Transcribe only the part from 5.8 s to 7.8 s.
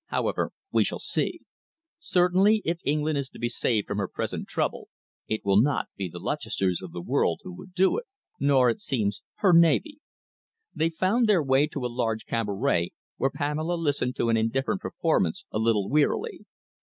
be the Lutchesters of the world who will